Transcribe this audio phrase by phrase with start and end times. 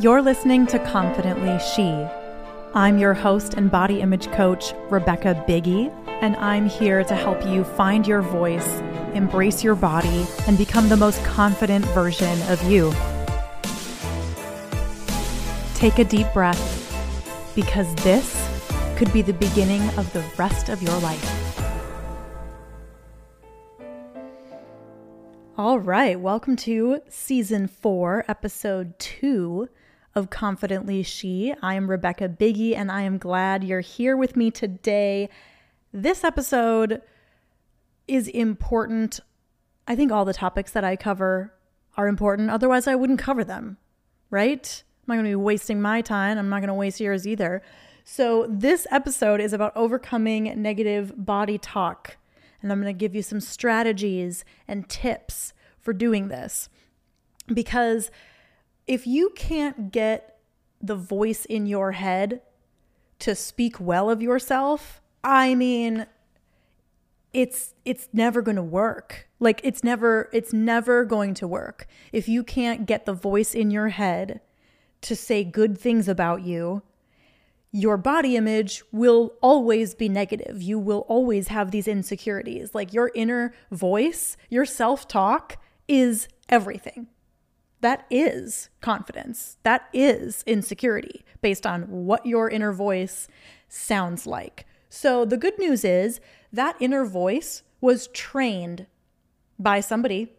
[0.00, 2.06] You're listening to Confidently She.
[2.72, 5.92] I'm your host and body image coach, Rebecca Biggie,
[6.22, 8.66] and I'm here to help you find your voice,
[9.12, 12.94] embrace your body, and become the most confident version of you.
[15.74, 18.48] Take a deep breath because this
[18.96, 21.60] could be the beginning of the rest of your life.
[25.58, 29.68] All right, welcome to season four, episode two
[30.14, 31.54] of Confidently She.
[31.62, 35.28] I am Rebecca Biggie, and I am glad you're here with me today.
[35.92, 37.02] This episode
[38.08, 39.20] is important.
[39.86, 41.54] I think all the topics that I cover
[41.96, 43.78] are important, otherwise, I wouldn't cover them,
[44.30, 44.82] right?
[45.02, 46.38] I'm not going to be wasting my time.
[46.38, 47.62] I'm not going to waste yours either.
[48.04, 52.16] So, this episode is about overcoming negative body talk.
[52.62, 56.68] And I'm going to give you some strategies and tips for doing this.
[57.52, 58.10] Because
[58.90, 60.36] if you can't get
[60.82, 62.42] the voice in your head
[63.20, 66.06] to speak well of yourself, I mean,
[67.32, 69.28] it's it's never going to work.
[69.38, 71.86] Like it's never it's never going to work.
[72.10, 74.40] If you can't get the voice in your head
[75.02, 76.82] to say good things about you,
[77.70, 80.62] your body image will always be negative.
[80.62, 82.74] You will always have these insecurities.
[82.74, 87.06] Like your inner voice, your self talk is everything.
[87.80, 89.56] That is confidence.
[89.62, 93.28] That is insecurity based on what your inner voice
[93.68, 94.66] sounds like.
[94.88, 96.20] So the good news is
[96.52, 98.86] that inner voice was trained
[99.58, 100.32] by somebody.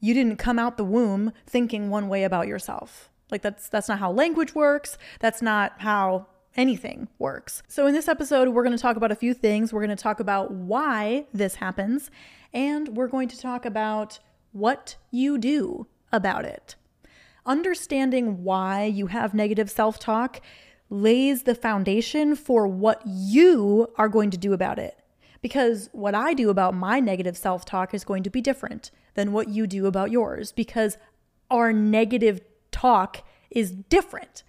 [0.00, 3.10] You didn't come out the womb thinking one way about yourself.
[3.30, 4.96] Like that's that's not how language works.
[5.20, 7.62] That's not how anything works.
[7.68, 9.72] So in this episode we're going to talk about a few things.
[9.72, 12.10] We're going to talk about why this happens
[12.52, 14.20] and we're going to talk about
[14.52, 16.76] what you do about it.
[17.44, 20.40] Understanding why you have negative self-talk
[20.88, 24.98] lays the foundation for what you are going to do about it.
[25.42, 29.32] Because what I do about my negative self talk is going to be different than
[29.32, 30.96] what you do about yours because
[31.50, 32.40] our negative
[32.70, 34.42] talk is different.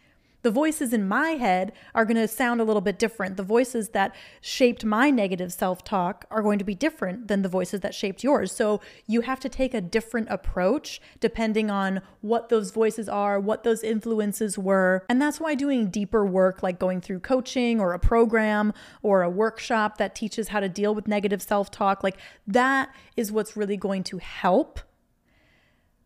[0.46, 3.36] The voices in my head are going to sound a little bit different.
[3.36, 7.50] The voices that shaped my negative self talk are going to be different than the
[7.50, 8.52] voices that shaped yours.
[8.52, 13.64] So you have to take a different approach depending on what those voices are, what
[13.64, 15.04] those influences were.
[15.10, 19.30] And that's why doing deeper work, like going through coaching or a program or a
[19.32, 23.78] workshop that teaches how to deal with negative self talk, like that is what's really
[23.78, 24.80] going to help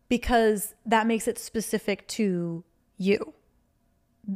[0.08, 2.64] because that makes it specific to
[2.96, 3.34] you.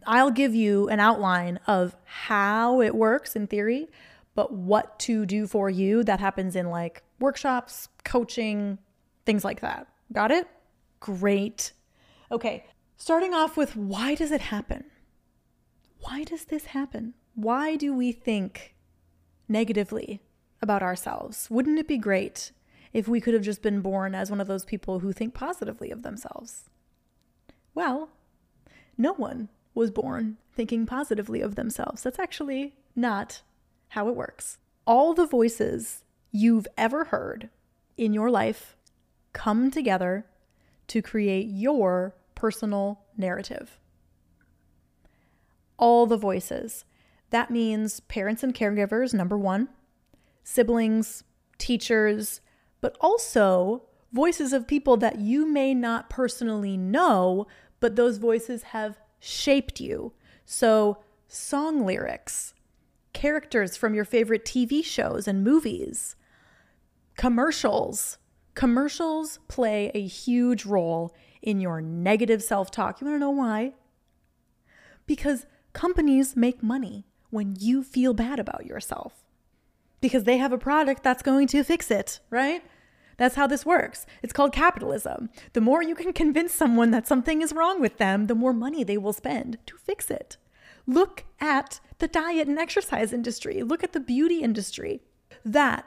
[0.07, 3.89] I'll give you an outline of how it works in theory,
[4.35, 8.79] but what to do for you that happens in like workshops, coaching,
[9.25, 9.87] things like that.
[10.13, 10.49] Got it?
[11.01, 11.73] Great.
[12.31, 12.65] Okay,
[12.97, 14.85] starting off with why does it happen?
[16.01, 17.15] Why does this happen?
[17.35, 18.75] Why do we think
[19.49, 20.23] negatively
[20.61, 21.49] about ourselves?
[21.51, 22.53] Wouldn't it be great
[22.93, 25.91] if we could have just been born as one of those people who think positively
[25.91, 26.71] of themselves?
[27.75, 28.11] Well,
[28.97, 32.03] no one was born thinking positively of themselves.
[32.03, 33.43] That's actually not
[33.89, 34.59] how it works.
[34.87, 37.49] All the voices you've ever heard
[37.97, 38.77] in your life
[39.33, 40.27] come together
[40.89, 43.79] to create your personal narrative.
[45.77, 46.85] All the voices.
[47.31, 49.69] That means parents and caregivers, number one,
[50.45, 51.25] siblings,
[51.59, 52.41] teachers,
[52.81, 57.47] but also voices of people that you may not personally know,
[57.81, 60.13] but those voices have shaped you.
[60.45, 60.99] So,
[61.29, 62.53] song lyrics,
[63.13, 66.15] characters from your favorite TV shows and movies,
[67.17, 68.19] commercials.
[68.55, 71.13] Commercials play a huge role
[71.43, 73.01] in your negative self talk.
[73.01, 73.73] You want to know why?
[75.07, 79.25] Because companies make money when you feel bad about yourself
[80.01, 82.63] because they have a product that's going to fix it, right?
[83.17, 84.07] That's how this works.
[84.23, 85.31] It's called capitalism.
[85.53, 88.85] The more you can convince someone that something is wrong with them, the more money
[88.85, 90.37] they will spend to fix it.
[90.87, 95.03] Look at the diet and exercise industry, look at the beauty industry.
[95.45, 95.87] That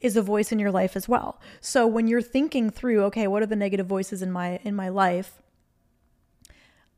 [0.00, 1.40] is a voice in your life as well.
[1.60, 4.88] So when you're thinking through, okay, what are the negative voices in my in my
[4.88, 5.42] life?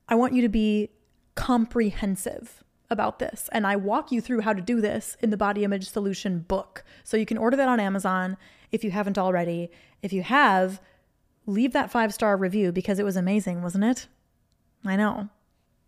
[0.08, 0.90] I want you to be
[1.34, 2.57] comprehensive
[2.90, 3.48] about this.
[3.52, 6.84] And I walk you through how to do this in the Body Image Solution book.
[7.04, 8.36] So you can order that on Amazon
[8.72, 9.70] if you haven't already.
[10.02, 10.80] If you have,
[11.46, 14.08] leave that five star review because it was amazing, wasn't it?
[14.84, 15.28] I know.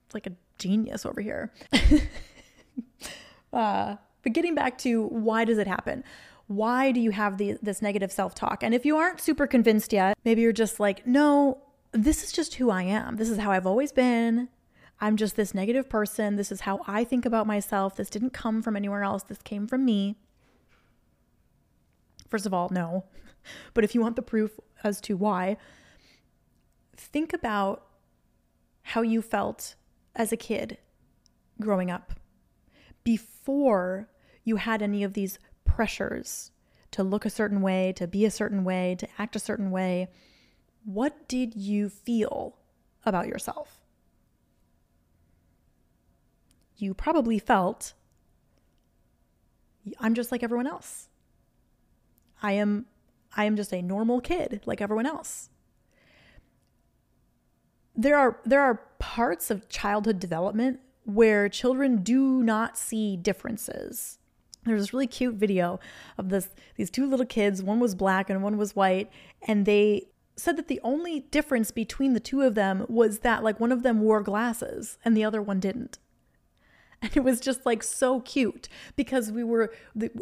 [0.06, 1.52] It's like a genius over here.
[3.52, 6.04] uh, but getting back to why does it happen?
[6.48, 8.62] Why do you have the, this negative self talk?
[8.62, 11.58] And if you aren't super convinced yet, maybe you're just like, no,
[11.92, 13.16] this is just who I am.
[13.16, 14.48] This is how I've always been.
[15.00, 16.36] I'm just this negative person.
[16.36, 17.96] This is how I think about myself.
[17.96, 19.22] This didn't come from anywhere else.
[19.22, 20.16] This came from me.
[22.28, 23.04] First of all, no.
[23.72, 25.56] But if you want the proof as to why,
[26.94, 27.86] think about
[28.82, 29.76] how you felt
[30.14, 30.76] as a kid
[31.58, 32.12] growing up
[33.02, 34.10] before
[34.44, 36.50] you had any of these pressures
[36.90, 40.08] to look a certain way, to be a certain way, to act a certain way.
[40.84, 42.58] What did you feel
[43.06, 43.79] about yourself?
[46.80, 47.92] You probably felt,
[49.98, 51.08] I'm just like everyone else.
[52.42, 52.86] I am
[53.36, 55.50] I am just a normal kid like everyone else.
[57.94, 64.18] There are there are parts of childhood development where children do not see differences.
[64.64, 65.80] There's this really cute video
[66.16, 69.10] of this these two little kids, one was black and one was white,
[69.46, 73.60] and they said that the only difference between the two of them was that like
[73.60, 75.98] one of them wore glasses and the other one didn't.
[77.02, 79.72] and it was just like so cute because we were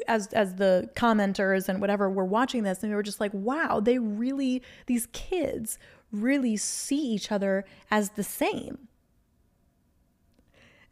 [0.06, 3.80] as as the commenters and whatever were watching this and we were just like wow
[3.80, 5.78] they really these kids
[6.12, 8.88] really see each other as the same.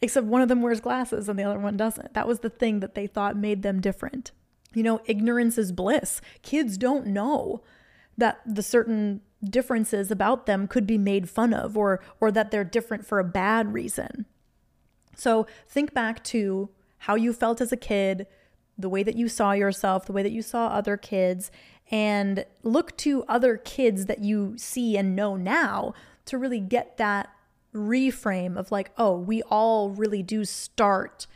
[0.02, 2.12] Except one of them wears glasses and the other one doesn't.
[2.14, 4.32] That was the thing that they thought made them different.
[4.74, 6.20] You know ignorance is bliss.
[6.42, 7.62] Kids don't know
[8.18, 12.64] that the certain differences about them could be made fun of or or that they're
[12.64, 14.26] different for a bad reason
[15.16, 16.68] so think back to
[16.98, 18.26] how you felt as a kid,
[18.78, 21.50] the way that you saw yourself, the way that you saw other kids,
[21.90, 25.94] and look to other kids that you see and know now
[26.26, 27.30] to really get that
[27.72, 31.26] reframe of like, oh, we all really do start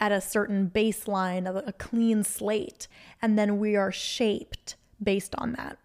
[0.00, 2.88] at a certain baseline of a clean slate,
[3.22, 5.78] and then we are shaped based on that.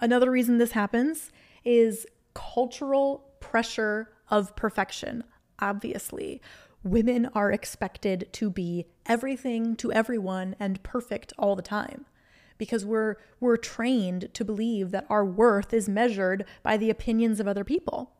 [0.00, 1.30] Another reason this happens
[1.64, 5.22] is cultural pressure of perfection.
[5.60, 6.40] Obviously,
[6.82, 12.06] women are expected to be everything to everyone and perfect all the time
[12.58, 17.46] because we're we're trained to believe that our worth is measured by the opinions of
[17.46, 18.12] other people.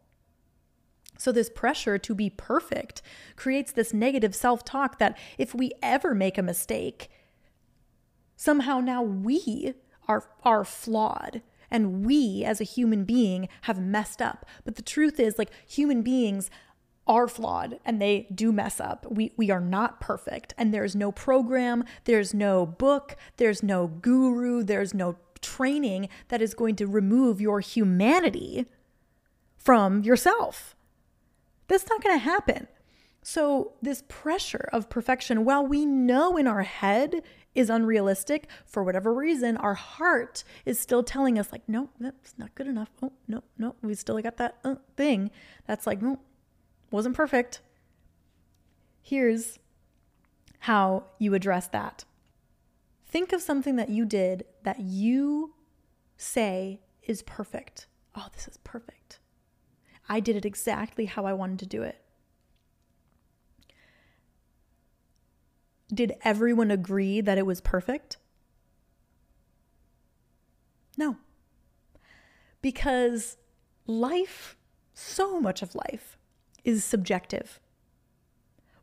[1.19, 3.01] So this pressure to be perfect
[3.37, 7.09] creates this negative self-talk that if we ever make a mistake,
[8.37, 9.75] somehow now we
[10.09, 11.43] are are flawed
[11.73, 14.47] and we as a human being have messed up.
[14.65, 16.51] But the truth is, like, human beings
[17.07, 19.07] are flawed and they do mess up.
[19.11, 24.63] We we are not perfect and there's no program, there's no book, there's no guru,
[24.63, 28.67] there's no training that is going to remove your humanity
[29.57, 30.77] from yourself.
[31.67, 32.69] That's not going to happen.
[33.25, 37.23] So, this pressure of perfection, while we know in our head
[37.55, 42.53] is unrealistic, for whatever reason, our heart is still telling us, like, no, that's not
[42.57, 42.91] good enough.
[43.01, 45.31] Oh, no, no, we still got that uh, thing
[45.67, 46.19] that's like, no,
[46.91, 47.61] wasn't perfect.
[49.03, 49.61] Here's
[50.61, 52.05] how you address that.
[53.07, 55.55] Think of something that you did that you
[56.17, 57.87] say is perfect.
[58.17, 59.21] Oh, this is perfect.
[60.09, 62.02] I did it exactly how I wanted to do it.
[65.93, 68.17] Did everyone agree that it was perfect?
[70.97, 71.17] No.
[72.61, 73.37] Because
[73.87, 74.57] life,
[74.95, 76.17] so much of life,
[76.65, 77.61] is subjective.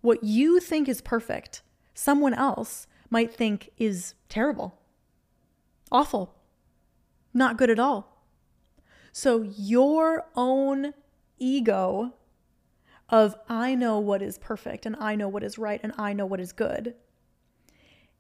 [0.02, 1.62] What you think is perfect,
[1.94, 4.80] someone else might think is terrible,
[5.92, 6.36] awful,
[7.34, 8.24] not good at all.
[9.12, 10.94] So your own
[11.38, 12.14] ego
[13.10, 16.26] of I know what is perfect and I know what is right and I know
[16.26, 16.96] what is good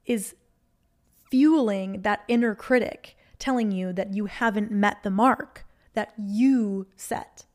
[0.06, 0.36] is
[1.30, 7.46] fueling that inner critic telling you that you haven't met the mark that you set.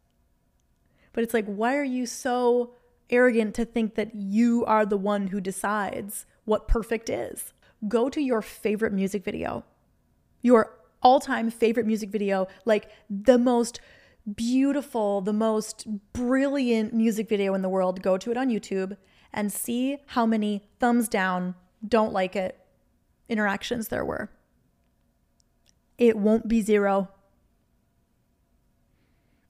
[1.13, 2.75] But it's like, why are you so
[3.11, 7.53] arrogant to think that you are the one who decides what perfect is?
[7.87, 9.65] Go to your favorite music video,
[10.43, 13.81] your all time favorite music video, like the most
[14.33, 18.97] beautiful, the most brilliant music video in the world, go to it on YouTube
[19.33, 21.55] and see how many thumbs down,
[21.87, 22.59] don't like it
[23.29, 24.31] interactions there were.
[25.99, 27.09] It won't be zero.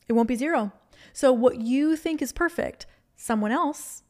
[0.08, 0.72] It won't be zero.
[1.12, 4.02] So, what you think is perfect, someone else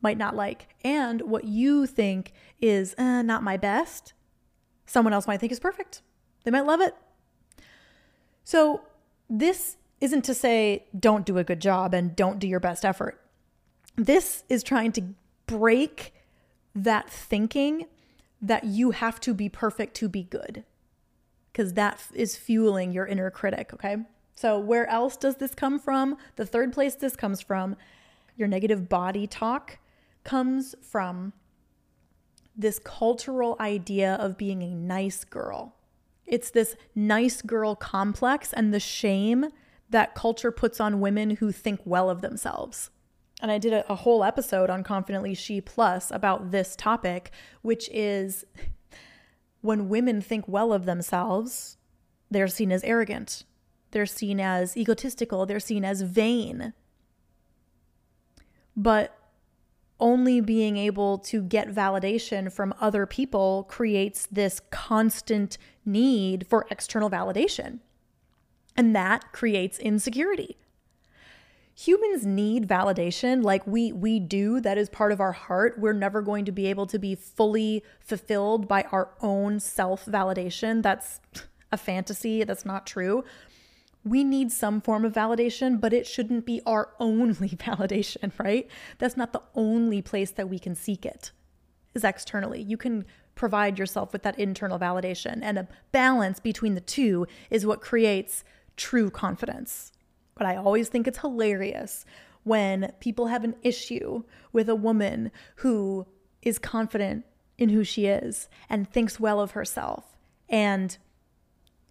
[0.00, 0.68] might not like.
[0.84, 4.12] And what you think is eh, not my best,
[4.86, 6.02] someone else might think is perfect.
[6.44, 6.94] They might love it.
[8.44, 8.82] So,
[9.28, 13.20] this isn't to say don't do a good job and don't do your best effort.
[13.96, 15.02] This is trying to
[15.46, 16.12] break
[16.74, 17.86] that thinking
[18.42, 20.64] that you have to be perfect to be good.
[21.56, 23.96] because that is fueling your inner critic, okay?
[24.34, 26.18] So, where else does this come from?
[26.36, 27.76] The third place this comes from,
[28.36, 29.78] your negative body talk
[30.22, 31.32] comes from
[32.54, 35.74] this cultural idea of being a nice girl.
[36.26, 39.46] It's this nice girl complex and the shame
[39.90, 42.90] that culture puts on women who think well of themselves.
[43.40, 47.30] And I did a, a whole episode on Confidently She Plus about this topic,
[47.62, 48.44] which is
[49.60, 51.76] when women think well of themselves,
[52.30, 53.44] they're seen as arrogant,
[53.90, 56.72] they're seen as egotistical, they're seen as vain.
[58.76, 59.16] But
[59.98, 67.08] only being able to get validation from other people creates this constant need for external
[67.08, 67.80] validation.
[68.76, 70.56] And that creates insecurity.
[71.78, 75.78] Humans need validation like we we do that is part of our heart.
[75.78, 80.82] We're never going to be able to be fully fulfilled by our own self-validation.
[80.82, 81.20] That's
[81.70, 83.24] a fantasy, that's not true.
[84.04, 88.68] We need some form of validation, but it shouldn't be our only validation, right?
[88.98, 91.32] That's not the only place that we can seek it.
[91.94, 92.62] Is externally.
[92.62, 93.04] You can
[93.34, 98.44] provide yourself with that internal validation and a balance between the two is what creates
[98.76, 99.92] true confidence.
[100.34, 102.04] But I always think it's hilarious
[102.44, 106.06] when people have an issue with a woman who
[106.42, 107.24] is confident
[107.58, 110.16] in who she is and thinks well of herself
[110.48, 110.96] and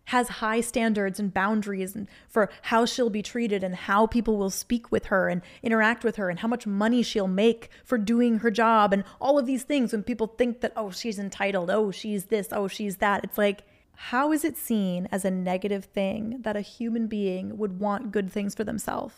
[0.05, 4.49] has high standards and boundaries and for how she'll be treated and how people will
[4.49, 8.39] speak with her and interact with her and how much money she'll make for doing
[8.39, 11.69] her job and all of these things when people think that oh she's entitled.
[11.69, 12.49] Oh she's this.
[12.51, 13.23] Oh she's that.
[13.23, 13.63] It's like
[13.95, 18.31] how is it seen as a negative thing that a human being would want good
[18.31, 19.15] things for themselves?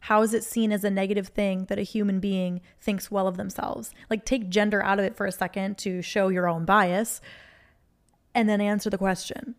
[0.00, 3.36] How is it seen as a negative thing that a human being thinks well of
[3.36, 3.90] themselves?
[4.10, 7.20] Like, take gender out of it for a second to show your own bias
[8.34, 9.54] and then answer the question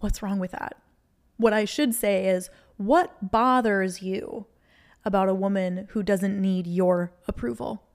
[0.00, 0.76] What's wrong with that?
[1.36, 4.46] What I should say is, what bothers you
[5.04, 7.85] about a woman who doesn't need your approval?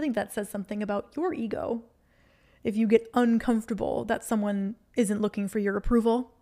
[0.00, 1.82] I think that says something about your ego.
[2.64, 6.32] If you get uncomfortable that someone isn't looking for your approval.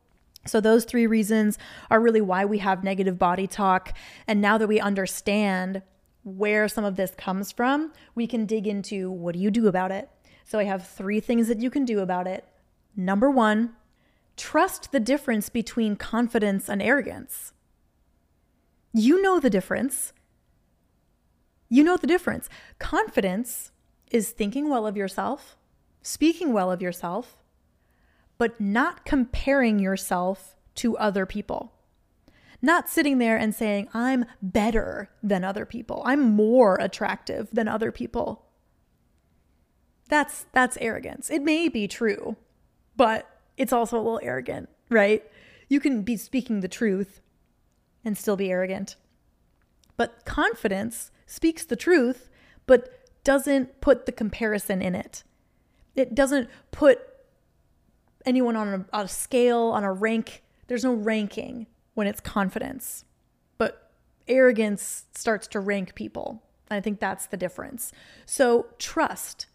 [0.46, 1.58] So, those three reasons
[1.90, 3.96] are really why we have negative body talk.
[4.28, 5.82] And now that we understand
[6.22, 9.90] where some of this comes from, we can dig into what do you do about
[9.90, 10.08] it?
[10.44, 12.46] So, I have three things that you can do about it.
[12.94, 13.74] Number one,
[14.36, 17.52] trust the difference between confidence and arrogance.
[18.92, 20.12] You know the difference.
[21.68, 22.48] You know the difference.
[22.78, 23.72] Confidence
[24.10, 25.56] is thinking well of yourself,
[26.02, 27.36] speaking well of yourself,
[28.38, 31.72] but not comparing yourself to other people.
[32.60, 36.02] Not sitting there and saying, I'm better than other people.
[36.04, 38.46] I'm more attractive than other people.
[40.08, 41.30] That's that's arrogance.
[41.30, 42.36] It may be true,
[42.96, 45.22] but it's also a little arrogant, right?
[45.68, 47.20] You can be speaking the truth
[48.04, 48.96] and still be arrogant.
[49.98, 52.30] But confidence speaks the truth,
[52.66, 52.88] but
[53.24, 55.24] doesn't put the comparison in it.
[55.94, 57.00] It doesn't put
[58.24, 60.42] anyone on a, a scale, on a rank.
[60.68, 63.04] There's no ranking when it's confidence.
[63.58, 63.90] But
[64.26, 66.42] arrogance starts to rank people.
[66.70, 67.92] I think that's the difference.
[68.24, 69.46] So trust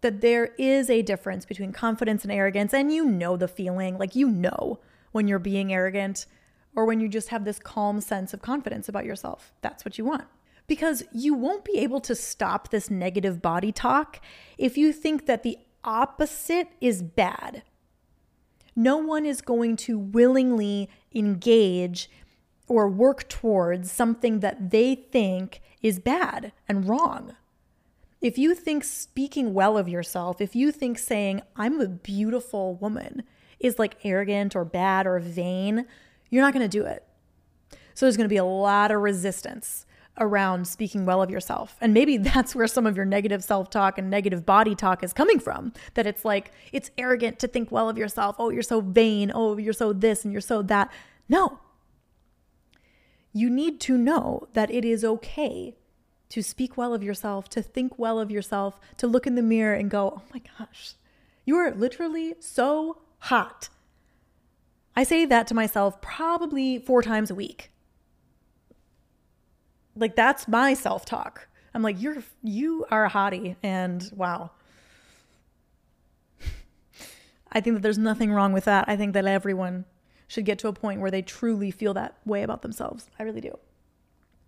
[0.00, 2.74] that there is a difference between confidence and arrogance.
[2.74, 4.80] And you know the feeling, like you know
[5.12, 6.26] when you're being arrogant
[6.74, 9.52] or when you just have this calm sense of confidence about yourself.
[9.62, 10.24] That's what you want
[10.66, 14.20] because you won't be able to stop this negative body talk
[14.56, 17.62] if you think that the opposite is bad.
[18.74, 22.10] No one is going to willingly engage
[22.66, 27.36] or work towards something that they think is bad and wrong.
[28.20, 33.24] If you think speaking well of yourself, if you think saying, I'm a beautiful woman,
[33.60, 35.86] is like arrogant or bad or vain,
[36.30, 37.04] you're not going to do it.
[37.94, 39.86] So there's going to be a lot of resistance
[40.18, 41.76] around speaking well of yourself.
[41.80, 45.12] And maybe that's where some of your negative self talk and negative body talk is
[45.12, 45.72] coming from.
[45.94, 48.36] That it's like, it's arrogant to think well of yourself.
[48.38, 49.30] Oh, you're so vain.
[49.34, 50.90] Oh, you're so this and you're so that.
[51.28, 51.60] No.
[53.32, 55.74] You need to know that it is okay
[56.28, 59.74] to speak well of yourself, to think well of yourself, to look in the mirror
[59.74, 60.94] and go, oh my gosh,
[61.44, 63.68] you are literally so hot.
[64.96, 67.70] I say that to myself probably four times a week
[69.96, 71.48] like that's my self-talk.
[71.72, 74.50] I'm like, you're you are a hottie and wow.
[77.52, 78.84] I think that there's nothing wrong with that.
[78.88, 79.84] I think that everyone
[80.26, 83.08] should get to a point where they truly feel that way about themselves.
[83.18, 83.56] I really do.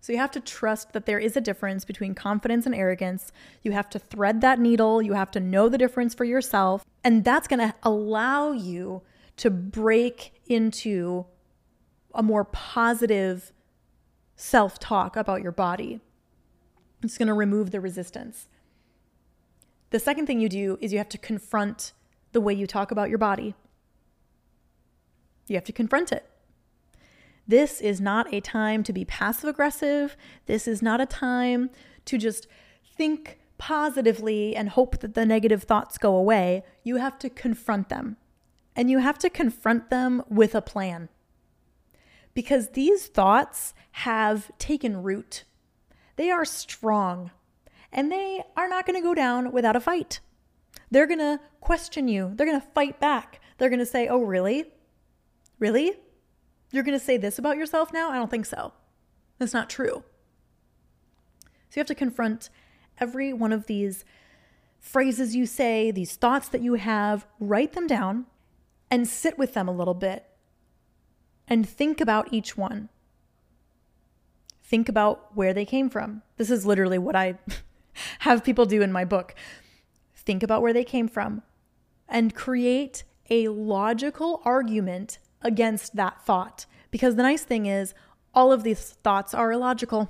[0.01, 3.31] So you have to trust that there is a difference between confidence and arrogance.
[3.61, 5.01] You have to thread that needle.
[5.01, 6.85] You have to know the difference for yourself.
[7.03, 9.01] And that's going to allow you
[9.37, 11.25] to break into
[12.13, 13.53] a more positive
[14.35, 15.99] self talk about your body.
[17.03, 18.47] It's going to remove the resistance.
[19.91, 21.93] The second thing you do is you have to confront
[22.33, 23.55] the way you talk about your body.
[25.47, 26.29] You have to confront it.
[27.47, 30.17] This is not a time to be passive aggressive.
[30.47, 31.69] This is not a time
[32.05, 32.47] to just
[32.97, 36.63] think positively and hope that the negative thoughts go away.
[36.83, 38.17] You have to confront them.
[38.77, 41.09] And you have to confront them with a plan.
[42.35, 45.43] Because these thoughts have taken root.
[46.15, 47.31] They are strong
[47.91, 50.19] and they are not going to go down without a fight.
[50.91, 53.41] They're going to question you, they're going to fight back.
[53.57, 54.65] They're going to say, Oh, really?
[55.57, 55.93] Really?
[56.71, 58.11] You're going to say this about yourself now?
[58.11, 58.73] I don't think so.
[59.39, 60.03] That's not true.
[61.43, 62.49] So you have to confront
[62.99, 64.05] every one of these
[64.79, 68.27] phrases you say, these thoughts that you have, write them down
[68.89, 70.25] and sit with them a little bit
[71.47, 72.89] and think about each one.
[74.63, 76.23] Think about where they came from.
[76.35, 77.35] This is literally what I
[78.19, 79.33] have people do in my book.
[80.13, 81.43] Think about where they came from
[82.09, 86.65] and create a logical argument against that thought.
[86.91, 87.93] Because the nice thing is,
[88.33, 90.09] all of these thoughts are illogical.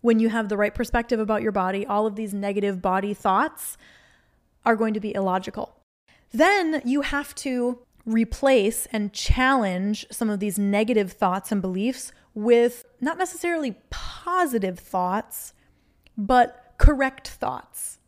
[0.00, 3.76] When you have the right perspective about your body, all of these negative body thoughts
[4.64, 5.77] are going to be illogical.
[6.32, 12.84] Then you have to replace and challenge some of these negative thoughts and beliefs with
[13.00, 15.52] not necessarily positive thoughts,
[16.16, 17.98] but correct thoughts.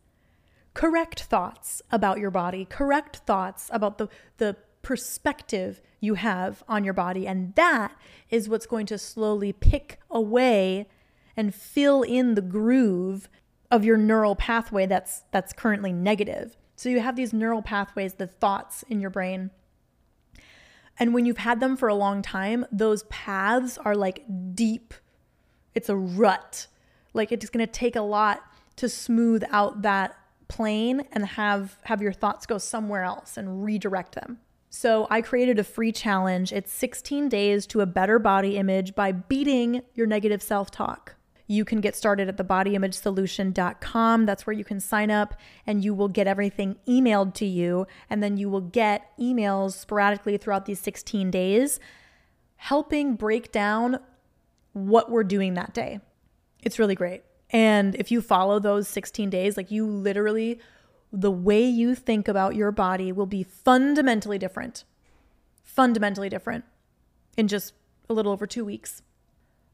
[0.73, 6.93] Correct thoughts about your body, correct thoughts about the, the perspective you have on your
[6.93, 7.27] body.
[7.27, 7.95] And that
[8.29, 10.87] is what's going to slowly pick away
[11.35, 13.29] and fill in the groove
[13.69, 16.57] of your neural pathway that's that's currently negative.
[16.81, 19.51] So you have these neural pathways, the thoughts in your brain.
[20.97, 24.95] And when you've had them for a long time, those paths are like deep.
[25.75, 26.65] It's a rut.
[27.13, 28.41] Like it's going to take a lot
[28.77, 30.17] to smooth out that
[30.47, 34.39] plane and have have your thoughts go somewhere else and redirect them.
[34.71, 36.51] So I created a free challenge.
[36.51, 41.13] It's 16 days to a better body image by beating your negative self-talk.
[41.51, 44.25] You can get started at thebodyimagesolution.com.
[44.25, 45.35] That's where you can sign up
[45.67, 47.87] and you will get everything emailed to you.
[48.09, 51.81] And then you will get emails sporadically throughout these 16 days,
[52.55, 53.99] helping break down
[54.71, 55.99] what we're doing that day.
[56.63, 57.23] It's really great.
[57.49, 60.57] And if you follow those 16 days, like you literally
[61.11, 64.85] the way you think about your body will be fundamentally different.
[65.63, 66.63] Fundamentally different
[67.35, 67.73] in just
[68.09, 69.01] a little over two weeks.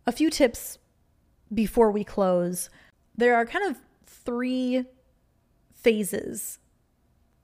[0.08, 0.80] A few tips
[1.54, 2.70] before we close.
[3.16, 4.86] There are kind of three
[5.74, 6.60] phases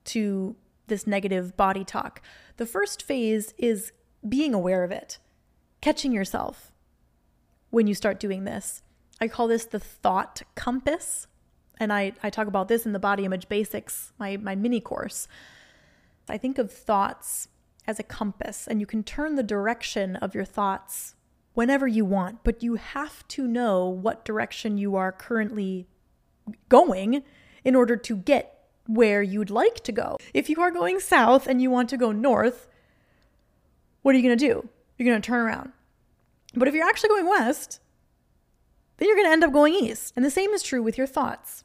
[0.06, 0.56] to
[0.88, 2.22] this negative body talk.
[2.58, 3.92] The first phase is
[4.28, 5.20] being aware of it,
[5.82, 6.72] catching yourself
[7.70, 8.82] when you start doing this.
[9.20, 11.28] I call this the thought compass
[11.80, 15.28] and I, I talk about this in the body image basics, my, my mini course.
[16.30, 17.48] I think of thoughts
[17.86, 21.16] as a compass, and you can turn the direction of your thoughts
[21.54, 25.88] whenever you want, but you have to know what direction you are currently
[26.70, 27.24] going
[27.64, 28.50] in order to get
[28.88, 30.18] where you'd like to go.
[30.34, 32.68] If you are going south and you want to go north,
[34.02, 34.68] what are you going to do?
[34.98, 35.72] You're going to turn around.
[36.54, 37.80] But if you're actually going west,
[38.98, 40.14] then you're going to end up going east.
[40.16, 41.64] And the same is true with your thoughts.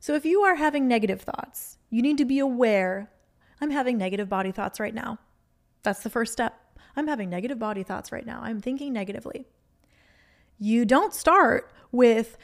[0.00, 3.10] So if you are having negative thoughts, you need to be aware
[3.60, 5.18] I'm having negative body thoughts right now.
[5.82, 6.60] That's the first step.
[6.96, 8.40] I'm having negative body thoughts right now.
[8.42, 9.46] I'm thinking negatively.
[10.58, 12.38] You don't start with,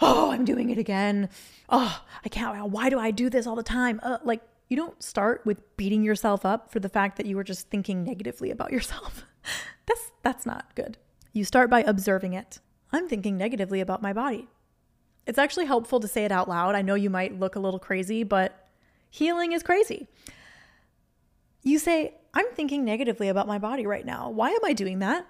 [0.00, 1.28] oh, I'm doing it again.
[1.68, 2.70] Oh, I can't.
[2.70, 4.00] Why do I do this all the time?
[4.02, 7.44] Uh, like, you don't start with beating yourself up for the fact that you were
[7.44, 9.24] just thinking negatively about yourself.
[9.86, 10.96] that's that's not good.
[11.32, 12.60] You start by observing it.
[12.92, 14.48] I'm thinking negatively about my body.
[15.26, 16.74] It's actually helpful to say it out loud.
[16.74, 18.68] I know you might look a little crazy, but
[19.10, 20.08] healing is crazy.
[21.62, 24.30] You say, I'm thinking negatively about my body right now.
[24.30, 25.26] Why am I doing that?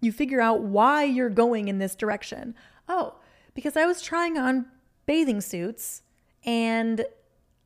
[0.00, 2.54] You figure out why you're going in this direction.
[2.88, 3.16] Oh,
[3.54, 4.66] because I was trying on
[5.06, 6.02] bathing suits
[6.44, 7.04] and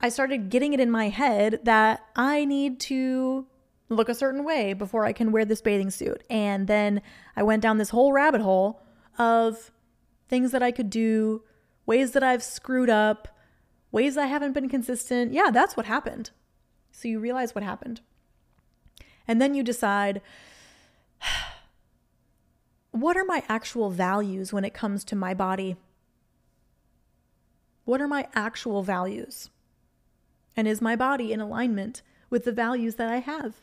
[0.01, 3.47] I started getting it in my head that I need to
[3.89, 6.25] look a certain way before I can wear this bathing suit.
[6.29, 7.03] And then
[7.37, 8.83] I went down this whole rabbit hole
[9.19, 9.71] of
[10.29, 11.43] things that I could do,
[11.85, 13.29] ways that I've screwed up,
[13.91, 15.33] ways I haven't been consistent.
[15.35, 16.31] Yeah, that's what happened.
[16.93, 18.01] So you realize what happened.
[19.27, 20.21] And then you decide,
[22.91, 25.77] what are my actual values when it comes to my body?
[27.85, 29.51] What are my actual values?
[30.57, 33.55] And is my body in alignment with the values that I have?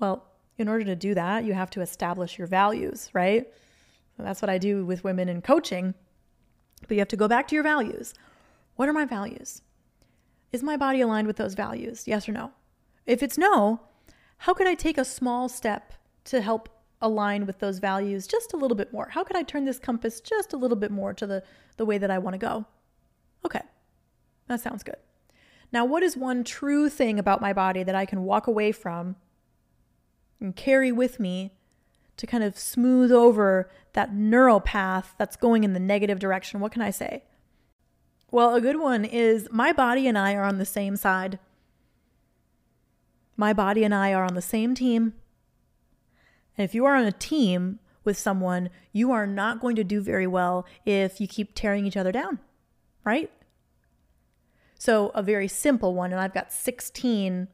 [0.00, 0.24] Well,
[0.56, 3.46] in order to do that, you have to establish your values, right?
[4.18, 5.94] That's what I do with women in coaching.
[6.82, 8.14] But you have to go back to your values.
[8.76, 9.62] What are my values?
[10.52, 12.06] Is my body aligned with those values?
[12.06, 12.52] Yes or no?
[13.06, 13.80] If it's no,
[14.38, 16.68] how could I take a small step to help
[17.00, 19.08] align with those values just a little bit more?
[19.10, 21.42] How could I turn this compass just a little bit more to the,
[21.76, 22.66] the way that I want to go?
[23.44, 23.62] Okay,
[24.46, 24.96] that sounds good.
[25.70, 29.16] Now, what is one true thing about my body that I can walk away from
[30.40, 31.52] and carry with me
[32.16, 36.60] to kind of smooth over that neural path that's going in the negative direction?
[36.60, 37.24] What can I say?
[38.30, 41.38] Well, a good one is my body and I are on the same side.
[43.36, 45.14] My body and I are on the same team.
[46.56, 50.00] And if you are on a team with someone, you are not going to do
[50.00, 52.40] very well if you keep tearing each other down,
[53.04, 53.30] right?
[54.78, 57.48] So, a very simple one, and I've got 16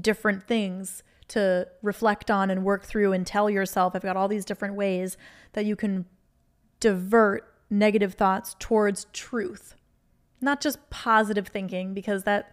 [0.00, 3.94] different things to reflect on and work through and tell yourself.
[3.94, 5.16] I've got all these different ways
[5.52, 6.06] that you can
[6.80, 9.74] divert negative thoughts towards truth,
[10.40, 12.52] not just positive thinking, because that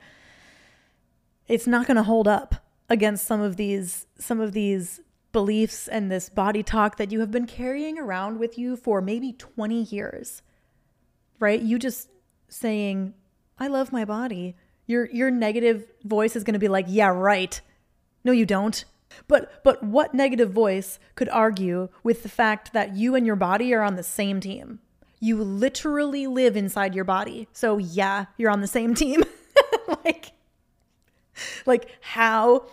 [1.48, 2.56] it's not going to hold up
[2.90, 7.32] against some of these some of these beliefs and this body talk that you have
[7.32, 10.42] been carrying around with you for maybe 20 years.
[11.40, 11.62] Right?
[11.62, 12.10] You just
[12.50, 13.14] saying,
[13.60, 17.60] "I love my body." Your your negative voice is going to be like, "Yeah, right.
[18.24, 18.84] No, you don't.
[19.28, 23.74] But but what negative voice could argue with the fact that you and your body
[23.74, 24.80] are on the same team?
[25.20, 27.48] You literally live inside your body.
[27.54, 29.24] So yeah, you're on the same team.
[30.06, 30.32] like
[31.66, 32.66] like how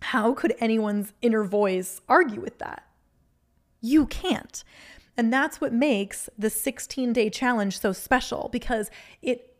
[0.00, 2.84] how could anyone's inner voice argue with that?
[3.80, 4.64] You can't.
[5.16, 9.54] And that's what makes the 16-day challenge so special because it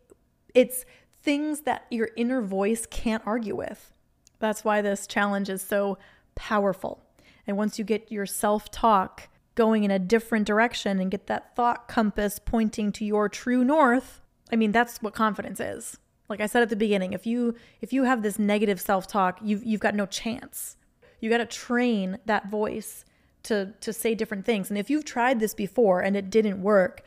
[0.55, 0.85] it's
[1.22, 3.92] things that your inner voice can't argue with.
[4.38, 5.98] That's why this challenge is so
[6.35, 7.01] powerful.
[7.46, 11.55] And once you get your self talk going in a different direction and get that
[11.55, 15.99] thought compass pointing to your true north, I mean, that's what confidence is.
[16.29, 19.65] Like I said at the beginning, if you if you have this negative self-talk, you've
[19.65, 20.77] you've got no chance.
[21.21, 23.05] You got to train that voice
[23.45, 24.71] to to say different things.
[24.71, 27.03] And if you've tried this before and it didn't work,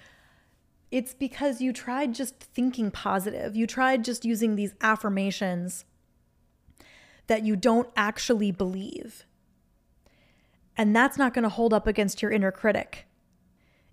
[0.91, 3.55] it's because you tried just thinking positive.
[3.55, 5.85] You tried just using these affirmations
[7.27, 9.25] that you don't actually believe.
[10.77, 13.05] And that's not going to hold up against your inner critic.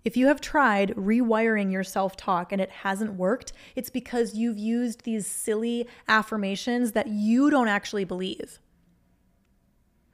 [0.03, 4.57] If you have tried rewiring your self talk and it hasn't worked, it's because you've
[4.57, 8.59] used these silly affirmations that you don't actually believe.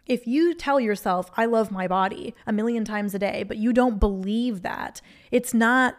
[0.05, 3.73] If you tell yourself, I love my body a million times a day, but you
[3.73, 5.01] don't believe that,
[5.32, 5.97] it's not.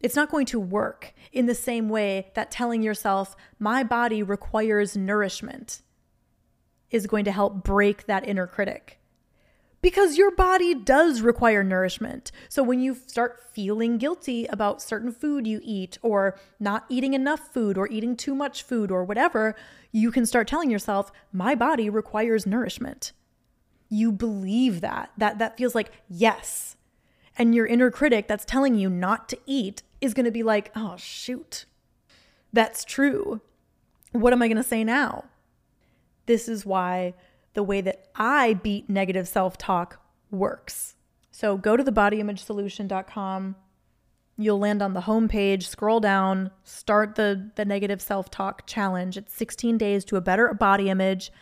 [0.00, 4.96] It's not going to work in the same way that telling yourself, my body requires
[4.96, 5.82] nourishment
[6.92, 8.97] is going to help break that inner critic.
[9.80, 12.32] Because your body does require nourishment.
[12.48, 17.52] So when you start feeling guilty about certain food you eat, or not eating enough
[17.52, 19.54] food, or eating too much food, or whatever,
[19.92, 23.12] you can start telling yourself, my body requires nourishment.
[23.88, 25.12] You believe that.
[25.16, 26.76] That, that feels like yes.
[27.36, 30.72] And your inner critic that's telling you not to eat is going to be like,
[30.74, 31.66] oh, shoot.
[32.52, 33.40] That's true.
[34.10, 35.26] What am I going to say now?
[36.26, 37.14] This is why
[37.58, 40.94] the way that I beat negative self talk works.
[41.32, 43.56] So go to thebodyimagesolution.com.
[44.36, 49.16] You'll land on the homepage, scroll down, start the, the negative self talk challenge.
[49.16, 51.32] It's 16 days to a better body image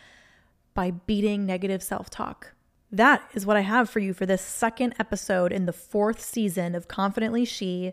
[0.73, 2.55] by beating negative self talk.
[2.91, 6.73] That is what I have for you for this second episode in the fourth season
[6.73, 7.91] of Confidently She.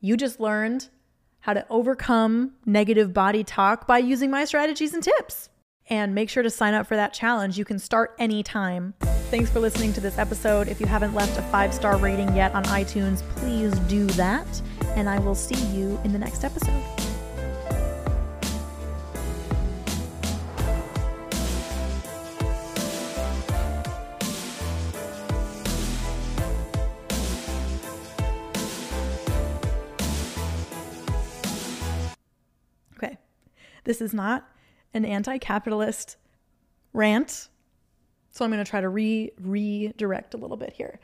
[0.00, 0.88] You just learned
[1.38, 5.48] how to overcome negative body talk by using my strategies and tips
[5.88, 7.58] and make sure to sign up for that challenge.
[7.58, 8.94] You can start anytime.
[9.30, 10.68] Thanks for listening to this episode.
[10.68, 14.46] If you haven't left a five star rating yet on iTunes, please do that.
[14.94, 16.82] And I will see you in the next episode.
[32.96, 33.18] Okay,
[33.84, 34.48] this is not
[34.96, 36.16] an anti-capitalist
[36.92, 37.48] rant.
[38.30, 40.98] So I'm going to try to re redirect a little bit here.